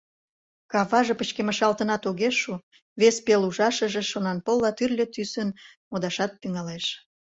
[0.71, 2.53] Каваже пычкемышалтынат огеш шу—
[2.99, 5.49] вес пел ужашыже шонанпылла тӱрлӧ тӱсын
[5.89, 6.85] модашат тӱҥалеш.